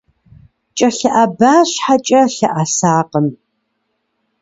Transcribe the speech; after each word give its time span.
КӀэлъыӀэба 0.77 1.53
щхьэкӀэ 1.71 2.21
лъэӀэсакъым. 2.35 3.27